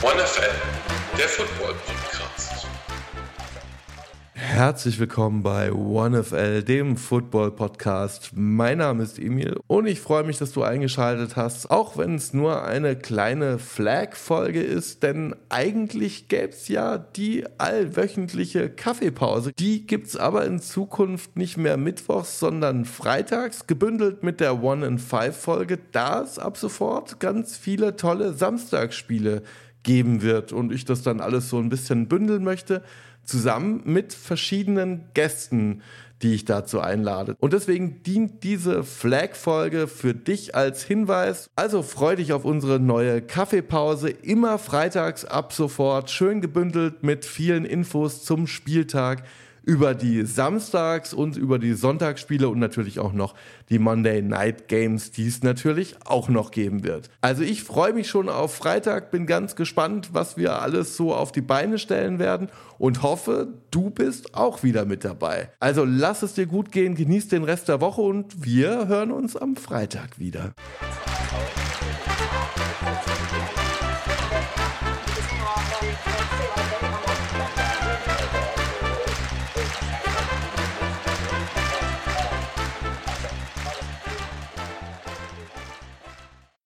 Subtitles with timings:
[0.00, 2.68] OneFL, der Football Podcast.
[4.34, 8.30] Herzlich willkommen bei OneFL, dem Football Podcast.
[8.34, 12.32] Mein Name ist Emil und ich freue mich, dass du eingeschaltet hast, auch wenn es
[12.32, 19.50] nur eine kleine Flag-Folge ist, denn eigentlich gäbe es ja die allwöchentliche Kaffeepause.
[19.58, 24.86] Die gibt es aber in Zukunft nicht mehr mittwochs, sondern freitags, gebündelt mit der One
[24.86, 29.42] in Five Folge, da es ab sofort ganz viele tolle Samstagsspiele
[29.88, 32.82] geben wird und ich das dann alles so ein bisschen bündeln möchte
[33.24, 35.80] zusammen mit verschiedenen Gästen,
[36.20, 37.36] die ich dazu einlade.
[37.40, 41.48] Und deswegen dient diese Flag-Folge für dich als Hinweis.
[41.56, 47.64] Also freu dich auf unsere neue Kaffeepause, immer freitags ab sofort, schön gebündelt mit vielen
[47.64, 49.22] Infos zum Spieltag
[49.68, 53.34] über die Samstags- und über die Sonntagsspiele und natürlich auch noch
[53.68, 57.10] die Monday Night Games, die es natürlich auch noch geben wird.
[57.20, 61.32] Also ich freue mich schon auf Freitag, bin ganz gespannt, was wir alles so auf
[61.32, 65.50] die Beine stellen werden und hoffe, du bist auch wieder mit dabei.
[65.60, 69.36] Also lass es dir gut gehen, genieß den Rest der Woche und wir hören uns
[69.36, 70.54] am Freitag wieder.